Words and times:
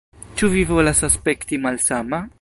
Ĉu 0.39 0.49
vi 0.53 0.63
volas 0.71 1.03
aspekti 1.09 1.63
malsama? 1.67 2.27